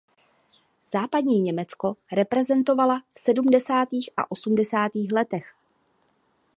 [0.91, 5.55] Západní Německo reprezentovala v sedmdesátých a osmdesátých letech.